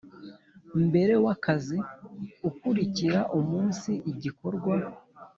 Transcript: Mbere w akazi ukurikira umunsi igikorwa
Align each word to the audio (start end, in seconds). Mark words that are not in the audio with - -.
Mbere 0.87 1.13
w 1.23 1.27
akazi 1.35 1.77
ukurikira 2.49 3.19
umunsi 3.39 3.91
igikorwa 4.11 4.73